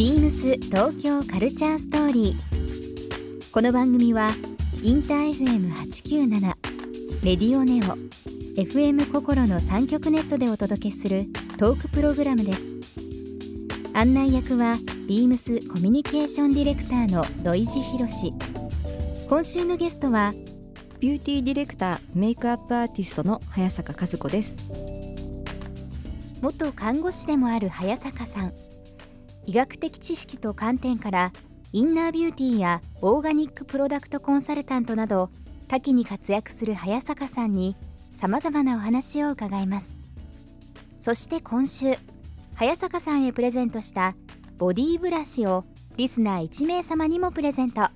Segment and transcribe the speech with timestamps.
[0.00, 3.52] ビームス東京カルチャーストーリー。
[3.52, 4.30] この番組は
[4.82, 6.40] インター FM897
[7.22, 7.98] レディオネオ
[8.58, 11.26] FM 心の三極ネットでお届けする
[11.58, 12.70] トークプログラムです。
[13.92, 18.32] 案内役はビームスコミュニケーションディレクターの土井博志。
[19.28, 20.32] 今週のゲストは
[20.98, 24.56] ビューティーディレクターメイクアップアーティストの早坂和子です
[26.40, 28.69] 元看護師でもある早坂さん
[29.50, 31.32] 医学的知識と観点から
[31.72, 35.28] インナービューティーやオーガニックプロダクトコンサルタントなど
[35.66, 37.74] 多岐に活躍する早坂さんに
[38.12, 39.96] さまざまなお話を伺います。
[41.00, 41.96] そして今週
[42.54, 44.14] 早坂さんへプレゼントした
[44.56, 45.64] ボディーブラシを
[45.96, 47.88] リスナー1名様にもプレゼント。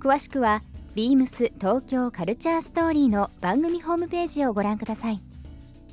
[0.00, 0.62] 詳しくは
[0.96, 5.20] ビームス東京カルチャーストーリーの番組ホームページをご覧ください。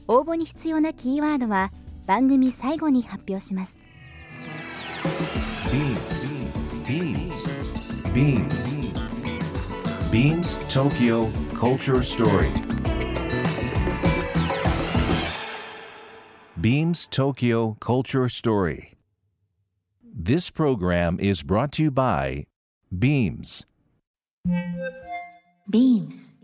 [0.08, 1.72] 応募に必要なキーワードは
[2.08, 3.78] 番組最後に発表します。
[5.72, 6.34] Beams.
[8.14, 9.24] Beams.
[10.12, 12.52] Beams Tokyo Culture Story.
[16.60, 18.94] Beams Tokyo Culture Story.
[20.04, 22.46] This program is brought to you by
[22.98, 23.66] Beams.
[25.70, 26.38] ビームス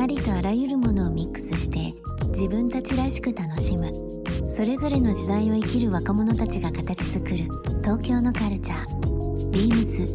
[0.00, 1.92] ありとあらゆるものをミックスして
[2.28, 7.36] 自分たちらしく楽しむそれぞれの時代を生きる若者たちが形作る
[7.82, 9.50] 東京のカルチャー。
[9.50, 10.06] ビームス。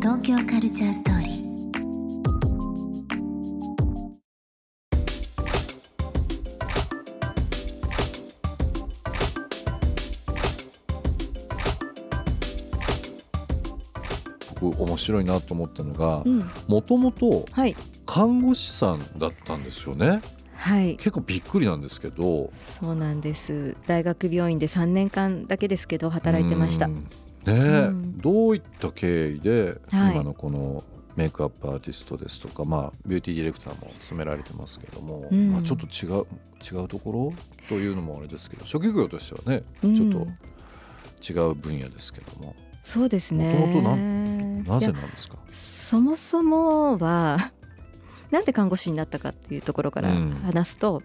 [0.00, 1.42] 東京カルチャーストーリー。
[14.60, 16.44] 僕面白いなと思ったのがうん。
[16.68, 17.74] もともとはい。
[18.06, 20.20] 看護師さんだったんですよね
[20.62, 20.96] はい。
[20.96, 22.52] 結構びっくりなんですけど。
[22.80, 23.76] そうなんです。
[23.88, 26.86] 大学病院で3年間だけですけど働いてました。
[26.86, 27.08] うん。
[27.44, 30.14] ねどういった経緯ではい。
[30.14, 30.84] 今のこの
[31.16, 35.52] メイクアップアーティストですとか、まあ、ビューティーディレクターも務められてますけども、うん。
[35.52, 36.26] まあ、ちょっと違う
[36.62, 37.32] 違うところ？
[37.68, 39.96] というのもあれですけど職業としてはねうん。
[39.96, 40.28] ちょっと
[41.32, 42.54] 違う分野ですけども、
[42.84, 43.52] そうですね。
[43.66, 45.38] 元々なんなぜなんですか？
[45.50, 47.50] そもそもは
[48.32, 50.30] なんで看護師になったかっていうところからうん。
[50.44, 51.02] 話すと、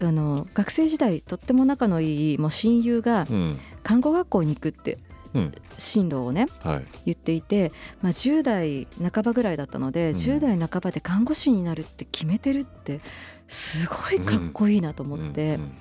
[0.00, 3.58] あの学生時代とっても仲のいいもう親友がうん。
[3.82, 4.98] 看護学校に行くって
[5.34, 5.52] うん。
[5.78, 6.84] 進路をねはい。
[7.06, 7.70] 言っていて、
[8.02, 10.16] まあ、10代半ばぐらいだったので、うん。
[10.16, 13.00] 10代半ばで看護師になるって決めてるって
[13.46, 15.72] すごいかっこいいなと思って、うん。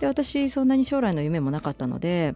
[0.00, 2.34] で私そんなに将来の夢もなかったので、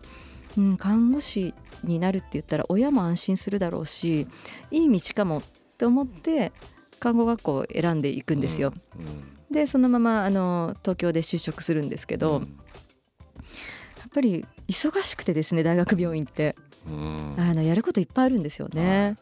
[0.56, 1.52] うん、看護師
[1.82, 4.28] になるって言ったら親も安心するだろうし
[4.70, 5.42] いい道かもっ
[5.76, 6.52] て思って
[6.98, 8.72] 看護学校を選んでいくんですよ。
[8.98, 9.54] うん。
[9.54, 16.54] でそのままあの東京で就職するんですけど、やっぱり忙しくてですね大学病院って。
[16.86, 17.34] うん。
[17.38, 19.16] あのやることいっぱいあるんですよね。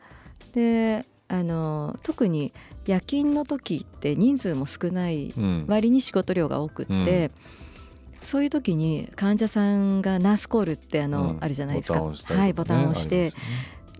[0.52, 2.52] であの特に
[2.86, 5.64] 夜勤の時って人数も少ないうん。
[5.66, 7.30] 割に仕事量が多くって、
[8.22, 11.38] そういう時に患者さんがナースコールってあの、うん。
[11.40, 12.00] あるじゃないですか。
[12.00, 12.40] ボタンを押したりとかね。
[12.40, 13.30] はいボタンを押して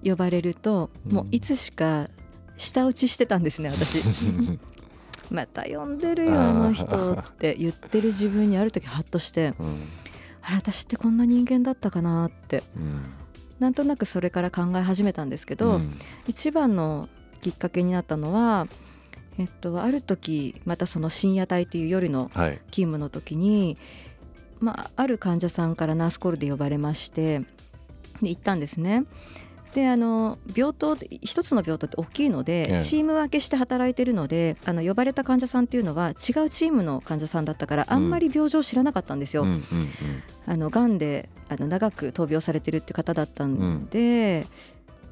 [0.09, 1.13] 呼ばれると、うん。
[1.13, 2.09] もういつしか
[2.57, 4.03] 舌打ちしてたんですね私。
[5.31, 9.67] また呼んでるよあの人って言ってる自分にある時ハッとしてうん。
[10.43, 12.63] あれ私ってこんな人間だったかなって。
[12.77, 13.03] うん。
[13.59, 15.91] なんとなくそれから考え始めたんですけど、うん。
[16.27, 17.09] 一番の
[17.41, 18.69] きっかけになったのは、
[19.39, 22.61] えっと、ある時またその深夜帯という夜のはい。
[22.71, 23.79] 勤務の時に、
[24.61, 27.41] まあ、ある患者さんからナースコールで呼ばれまして
[28.21, 29.05] で行ったんですね。
[29.75, 32.81] であの病棟一つの病棟って大きいので、ええ。
[32.81, 36.15] チーム分けして働いてるのであの呼ばれた患者さんっていうのは違う
[36.49, 39.43] チームの患者さんだったからあんまり病状知らなかったんですよ。
[39.43, 39.61] うんうん。
[40.47, 44.47] あの癌であの長く闘病されてるって方だったんで、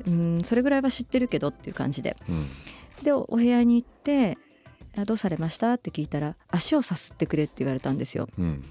[0.06, 2.16] うん、それぐらいは知ってるけどっていう感じで。
[2.28, 3.04] うん。
[3.04, 4.38] でおお部屋に行って
[4.96, 8.28] あ「どうされました?」って聞いたら「足をさすってくれ」って言われたんですよ。
[8.38, 8.64] うん。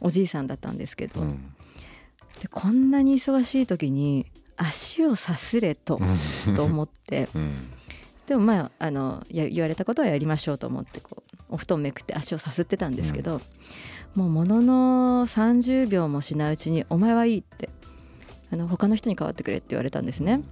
[0.00, 1.52] おじいさんだったんですけど、うん。
[2.40, 6.00] でこんなに忙しい時に足をさすれと
[6.54, 7.28] と思って。
[7.34, 7.52] うん。
[8.26, 13.42] でもまああのや言われたことはやりましょうと思ってこうお布団めくって足をさすってたんですけど、
[14.14, 17.68] もうものの30秒もしないうちに「お前はいい」って
[18.50, 20.42] あの他の人に代わってくれって言われたんですね。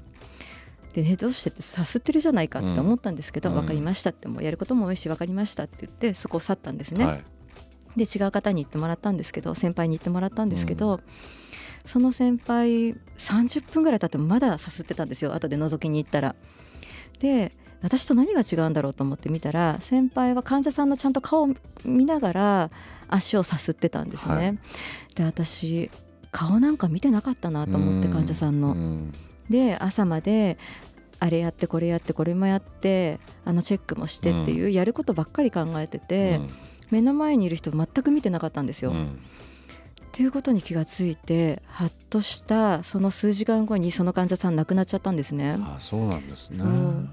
[0.93, 3.55] でねどうしてってさすってるじゃないかって思ったんですけど「うん。
[3.57, 7.07] 分かりました」ってもうやることも多いし分かりましたって言ってそこを去ったんですね。
[7.07, 7.25] はい。
[7.97, 11.01] で違う方に言ってもらったんですけど先輩に言ってもらったんですけど、
[11.85, 16.35] その先輩30分ぐらい経ってもまださすってたんですよ後で覗きに行ったら。
[17.19, 17.53] で
[17.83, 21.49] 私と何が違うんだろうと思って見たら先輩は患者さんのちゃんと顔を
[21.85, 22.71] 見ながら
[23.09, 24.35] 足をさすってたんですね。
[24.35, 24.59] はい
[25.17, 25.91] で私
[26.31, 28.69] 顔なんか見てなかったなと思って患者さんの。
[28.69, 29.13] うん
[29.51, 30.57] で朝まで
[31.19, 36.41] あれやってこれやってこれもやってあのチェックもしてっていう、やることばっかり考えてて、
[36.91, 38.91] 目の前にいる人全く見てなかったんですよ。
[38.91, 39.19] うん
[40.13, 45.57] っていうことに気がついてハッとしたその数時間後にその患者さん亡くなっちゃったんですね。
[45.59, 46.63] あそうなんですね。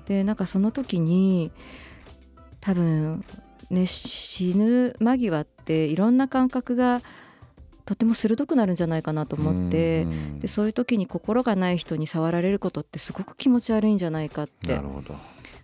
[0.06, 1.50] でなんかその時に
[2.60, 3.24] 多分
[3.70, 7.02] ね死ぬ間際っていろんな感覚が
[7.86, 15.16] とても鋭くなるんじゃないかなと思って、うんでそういう時に心がない人に触られることってすごく気持ち悪いんじゃないかってなるほど。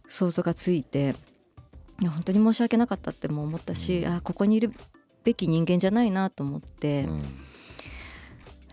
[0.08, 1.16] 想像がついて
[2.00, 4.72] 本当に申し訳なかったっても思ったし、あここにいる
[5.26, 7.08] べき人間じゃないなと思って。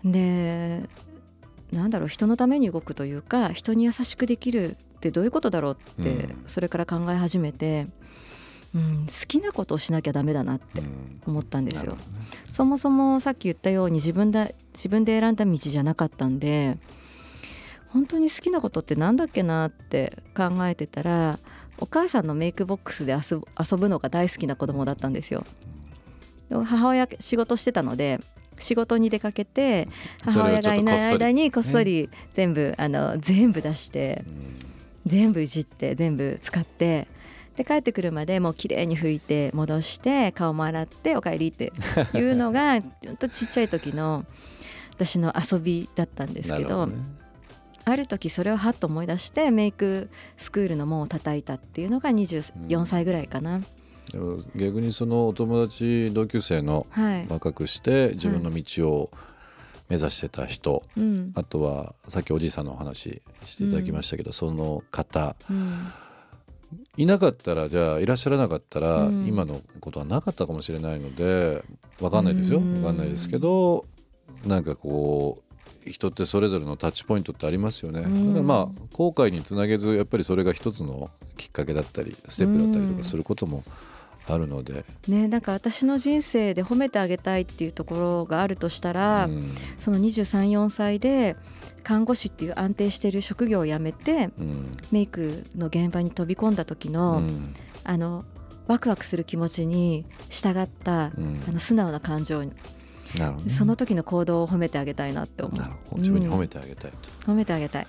[0.03, 0.11] う、ん。
[0.11, 0.87] で
[1.71, 6.43] なんだろう人のために動くというか人に優しくできるってどういうことだろうって、うん。
[6.45, 7.87] それから考え始めて、
[8.73, 11.21] うん、好きなことをしなきゃダメだなってうん。
[11.25, 11.93] 思ったんですよ。
[11.93, 11.99] ね。
[12.45, 16.77] そもそもさっき言ったように自分だ自分で選んだ道じゃなかったんで
[17.87, 21.39] 本当に好きなことってなんだっけなって考えてたら
[21.77, 25.43] お母さんのメイクボックスで遊ぶのが大好きな子供だったんですよ。
[26.63, 28.19] 母親仕事してたので
[28.59, 29.87] 仕事に出かけて
[30.23, 34.23] 母親がいない間にこっそり全部あの全部出して
[35.05, 37.07] 全部いじって全部使って
[37.55, 41.71] で帰ってくるまでもう綺麗に拭いて戻して顔も洗ってお帰りって
[42.13, 44.25] いうのが ちっちゃい時の
[44.91, 46.87] 私の遊びだったんですけど
[47.85, 53.61] ある時それをはっと思い出してメイクスクールの門を叩いたっていうのが24歳ぐらいかな。
[54.55, 59.11] 逆にそのお友達同級生のはい、若くして自分の道を
[59.89, 61.31] 目指してた人、うん。
[61.35, 65.35] あとはさっきおじいさんのお話していただきましたけど、その方。
[65.49, 65.87] うん。
[66.97, 69.25] いなかったらじゃあいらっしゃらなかったら、うん。
[69.25, 71.63] 今のことはなかったかもしれないので
[71.99, 72.59] わかんないですよ。
[72.59, 72.81] うん。
[72.81, 73.85] わかんないですけど
[74.45, 75.52] なんかこう
[75.87, 78.45] 人ってそれぞれのタッチポイントってありますよね、うん。
[78.45, 83.63] まあ後悔につなげずやっぱりそれが一つのきっかけだったりステップだったりとかすることも
[84.27, 89.41] あるので、ね、なんか私の人生で褒めてあげたいっていうところがあるとしたら、うん。
[89.79, 91.35] その234歳で
[91.83, 94.71] 看護師っていう安定している職業を辞めてうん。
[94.91, 97.53] メイクの現場に飛び込んだ時の、うん。
[97.83, 98.23] あの
[98.65, 101.43] ワクワクする気持ちに従った、うん。
[101.47, 102.53] あの素直な感情に、
[103.17, 103.53] なるほどね。
[103.53, 105.59] その時の行動を褒めてあげたいなって思う。
[105.59, 105.97] なるほど。
[105.97, 107.87] 自分に褒めてあげたいと、褒めてあげたい。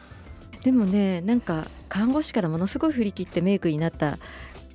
[0.64, 4.18] でもねなんか看護師からものすごい振り切ってメイクになった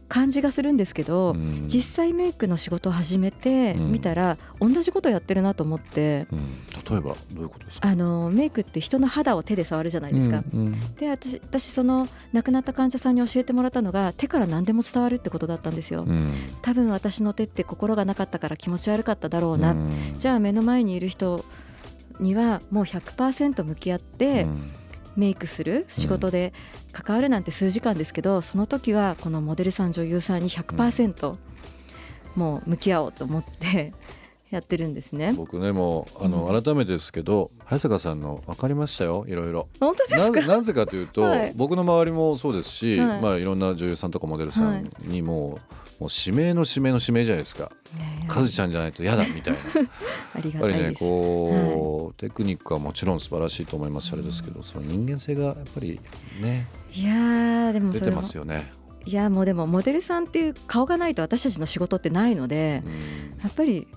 [0.09, 1.67] 感じがするんですけど、うん。
[1.67, 3.91] 実際メイクの仕事を始めてうん。
[3.91, 6.39] みたら同じことやってるなと思って、うん。
[6.89, 7.87] 例えばどういうことですか？
[7.87, 10.43] あのメイクって人の肌を手で触るじゃないですか。
[10.53, 10.95] うんうん。
[10.95, 16.03] で私私その亡くなった患者さんに教えてもらったのが手から何でも伝わるってことだったんですよ。
[16.07, 16.33] うん。
[16.61, 19.87] 多分私の手って心がなかったから気持ち悪かっただろうな、うん。
[20.17, 21.45] じゃあ目の前にいる人
[22.19, 24.57] にはもう100%向き合ってうん
[25.19, 26.53] メイクする仕事で
[26.91, 31.37] 関わるなんて数時間ですけどその時はこのモデルさん女優さんに100%
[32.35, 33.93] もう向き合おうと思って
[34.49, 35.33] やってるんですね。
[35.35, 39.25] 僕ねもうあの改めてですけど早坂さんの分かりましたよ？
[39.27, 39.67] いろいろ。
[39.79, 40.41] 本当ですか？
[40.41, 45.59] ななぜかというと、はい僕の周りもそうですし、はいまあいろんな女優さんとかモデルさはいんにも、
[45.99, 47.71] もう指名の指名の指名じゃないですか。
[48.27, 49.59] カズちゃんじゃないと嫌だみたいな。
[50.35, 50.93] ありやっぱりね。
[50.97, 55.99] こう、テクニックはもちろん素晴らしいと思いますしあれですけど、その人間性がやっぱり
[56.41, 58.71] ねいやーでも出てますよね。
[59.05, 62.91] いやもうでもモデルさんっていう顔がないと私たちの仕事ってないのでうん
[63.41, 63.87] やっぱり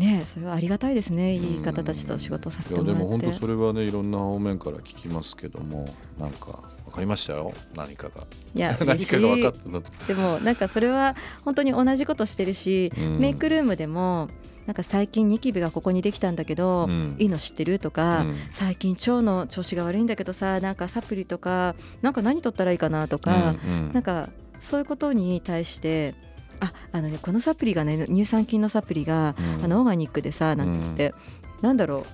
[0.00, 3.02] ねそれはありがたいですねいい方たちと仕事させてもらって。
[3.02, 8.26] も本当それはねいろんな方面から聞きますけどもなんか分かりましたよ何かが。
[8.54, 10.06] いや 何かが分いかったんだと。
[10.06, 11.14] でもなんかそれは
[11.44, 13.18] 本当に同じことしてるし、うん。
[13.20, 14.28] メイクルームでも
[14.66, 17.16] なんか最近ニキビがここにできたんだけど、うん。
[17.18, 18.34] いいの知ってるとか、うん。
[18.52, 23.92] 最近腸の調子が悪いんだけどさなんかサプリとかなんか何取ったらいいかなとか、うんうん。
[23.92, 24.30] なんか
[24.60, 26.14] そういうことに対して
[26.60, 29.64] ああのねこのサプリがね乳酸菌のサプリが、うん。
[29.64, 31.14] あのオーガニックでさなんて言って、
[31.62, 32.04] なんだろう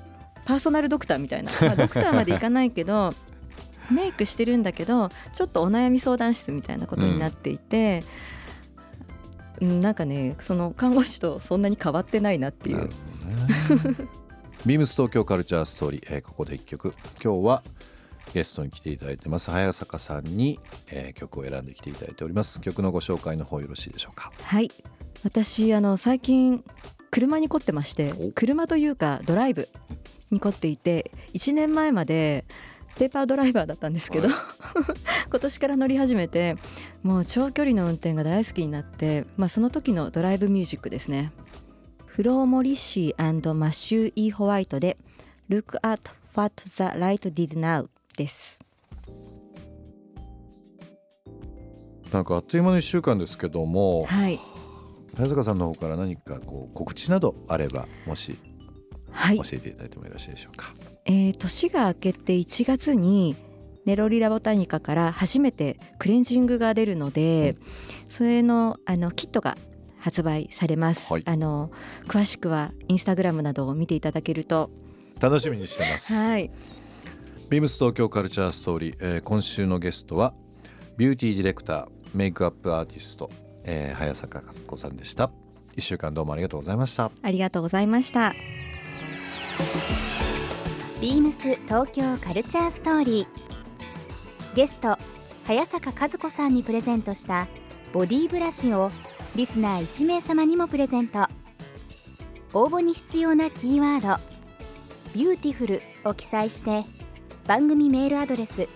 [0.45, 3.15] パーソナルドクターみたいな、まあ、 ドクターまでいかないけど
[3.91, 8.05] メイクしてるんだけどちょっとお悩み相談室みたいなことになっていて、
[9.61, 9.81] うん。
[9.81, 12.89] なんかねその看護師とそんなに変わってないなっていう。
[14.65, 16.93] ビームス東京カルチャーストーリー、えーここで一曲。
[17.23, 17.63] 今日は
[18.37, 19.51] ゲストに来ていただいてます。
[19.51, 20.61] 早坂さんに、
[20.93, 22.61] えー曲を選んできていただいております。
[22.61, 24.31] 曲のご紹介の方よろしいでしょうか？
[24.43, 24.71] はい。
[25.25, 26.63] 私あの最近
[27.11, 28.33] 車に凝ってましてお。
[28.33, 29.71] 車というかドライブ
[30.31, 32.45] に凝っていて1年前まで
[32.97, 34.29] ペーパードライバーだったんですけど、
[35.31, 36.57] 今年から乗り始めて
[37.03, 41.33] もう長距離の運転が大好きになって、まあ、その時のドライブミュージックですね。
[42.05, 44.99] フロー・モリッシーマッシュー・イー・ホワイトで
[45.49, 48.61] Look at what the light did now です。
[52.13, 54.39] なんかあっという間の1週間ですけどもはい。
[55.17, 58.37] 早坂さんの方から何かこう告知などあればもし
[59.11, 59.37] はい。
[59.39, 60.73] 教えていただいてもよろしいでしょうか？
[61.05, 63.37] えー年が明けて1月に
[63.85, 67.57] ネロリラボタニカから初めてクレンジングが出るので、
[68.07, 69.57] それのあのキットが
[70.01, 71.23] 発売されます、はい。
[71.25, 71.71] あの
[72.09, 74.71] 詳しくはインスタグラムなどを見ていただけると。
[75.21, 76.31] 楽しみにしてます。
[76.31, 76.51] はい
[77.49, 80.35] ビームス東京カルチャーストーリー、えー今週のゲストは
[80.97, 83.31] ビューティーディレクターメイクアップアーティスト、
[83.65, 85.31] えー早坂和子さんでした。
[85.77, 87.13] 一週間どうもありがとうございました。
[87.23, 88.35] ありがとうございました。
[91.01, 94.57] ビームス東京カルチャーストーリー。
[94.57, 94.99] ゲスト
[95.45, 97.47] 早坂和子さんにプレゼントした
[97.93, 98.91] ボディブラシを
[99.37, 101.29] リスナー1名様にもプレゼント。
[102.55, 104.21] 応募に必要なキーワード
[105.15, 106.85] 「ビューティフル」を記載して
[107.47, 108.69] 番組メールアドレス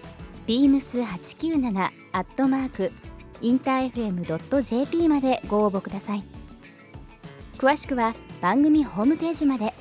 [0.46, 2.92] beams897 アットマーク
[3.40, 6.22] インター FM.jp までご応募ください
[7.58, 9.74] 詳しくは番組ホームページまで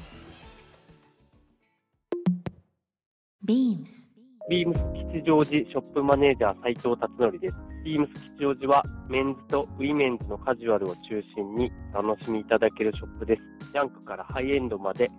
[3.46, 4.10] ビームス
[4.50, 7.56] ビームス吉祥寺ショップマネージャー斉藤達則です。
[7.86, 13.72] ビームス吉祥寺はメンズとウィメンズのカジュアルを中心にお楽しみいただけるショップです。
[13.72, 15.12] ジャンクからハイエンドまで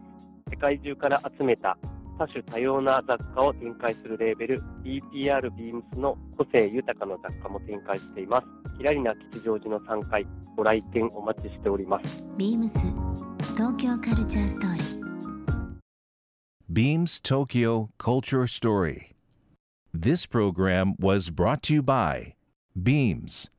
[0.51, 1.79] 世界中から集めた
[2.21, 8.77] 多種多様な雑貨を展開するレーベル BPR ビームスの個性豊かな雑貨も展開しています。
[8.77, 12.23] キラリな吉祥寺の3階ご来店お待ちしております。
[12.37, 12.77] ビームス
[13.57, 15.01] 東京カルチャーストーリー
[16.71, 19.15] Beams Tokyo Culture Story.
[19.95, 22.35] This program was brought to you by
[22.77, 23.51] Beams.